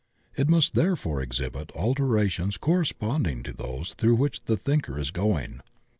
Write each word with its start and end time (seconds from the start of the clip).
It 0.35 0.49
must 0.49 0.73
therefore 0.73 1.23
erfiibit 1.23 1.69
alterations 1.75 2.57
cor 2.57 2.79
responding 2.79 3.43
to 3.43 3.53
those 3.53 3.93
through 3.93 4.15
which 4.15 4.45
the 4.45 4.57
thinker 4.57 4.97
is 4.97 5.11
going. 5.11 5.61